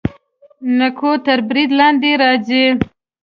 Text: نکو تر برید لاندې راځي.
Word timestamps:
نکو 0.77 1.11
تر 1.25 1.39
برید 1.47 1.71
لاندې 1.79 2.11
راځي. 2.21 2.65